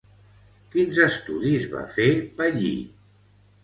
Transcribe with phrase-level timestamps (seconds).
[0.75, 2.11] Quins estudis va fer
[2.43, 2.77] Pallí?